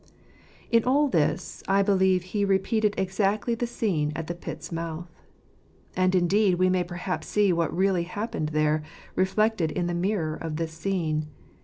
[0.71, 5.11] In all this, I believe he repeated exactly the scene at the pit's mouth;
[5.95, 8.81] and indeed w'e may perhaps see what really happened there,
[9.15, 11.27] reflected in the mirror of this scene.